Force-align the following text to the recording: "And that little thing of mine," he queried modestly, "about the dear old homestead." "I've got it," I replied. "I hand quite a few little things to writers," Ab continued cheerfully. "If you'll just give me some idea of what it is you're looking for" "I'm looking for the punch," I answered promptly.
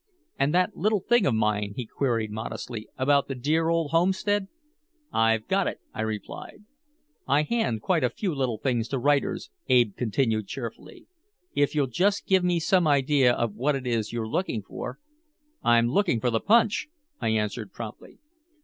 "And 0.39 0.51
that 0.51 0.75
little 0.75 1.01
thing 1.01 1.27
of 1.27 1.35
mine," 1.35 1.73
he 1.75 1.85
queried 1.85 2.31
modestly, 2.31 2.89
"about 2.97 3.27
the 3.27 3.35
dear 3.35 3.69
old 3.69 3.91
homestead." 3.91 4.47
"I've 5.13 5.47
got 5.47 5.67
it," 5.67 5.79
I 5.93 6.01
replied. 6.01 6.63
"I 7.27 7.43
hand 7.43 7.83
quite 7.83 8.03
a 8.03 8.09
few 8.09 8.33
little 8.33 8.57
things 8.57 8.87
to 8.87 8.97
writers," 8.97 9.51
Ab 9.69 9.95
continued 9.95 10.47
cheerfully. 10.47 11.05
"If 11.53 11.75
you'll 11.75 11.85
just 11.85 12.25
give 12.25 12.43
me 12.43 12.59
some 12.59 12.87
idea 12.87 13.31
of 13.31 13.53
what 13.53 13.75
it 13.75 13.85
is 13.85 14.11
you're 14.11 14.27
looking 14.27 14.63
for" 14.63 14.97
"I'm 15.61 15.87
looking 15.87 16.19
for 16.19 16.31
the 16.31 16.39
punch," 16.39 16.87
I 17.19 17.27
answered 17.29 17.71
promptly. 17.71 18.17